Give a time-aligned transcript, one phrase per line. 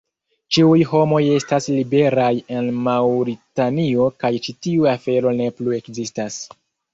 [0.55, 6.41] Ĉiuj homoj estas liberaj en Maŭritanio kaj ĉi tiu afero ne plu ekzistas.